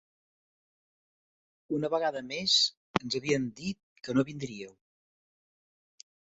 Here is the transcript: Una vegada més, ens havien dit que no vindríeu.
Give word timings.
Una 1.81 1.91
vegada 1.97 2.23
més, 2.31 2.57
ens 3.03 3.19
havien 3.21 3.47
dit 3.61 3.81
que 4.09 4.19
no 4.19 4.27
vindríeu. 4.33 4.77